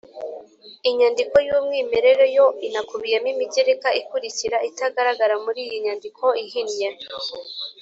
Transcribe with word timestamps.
inyandiko 0.89 1.35
y'umwimerere 1.47 2.25
yo 2.37 2.45
inakubiyemo 2.67 3.27
imigereka 3.33 3.87
ikurikira 4.01 4.57
itagaragara 4.69 5.35
muri 5.45 5.59
iyi 5.65 5.77
nyandiko 5.85 6.25
ihinnye 6.45 6.89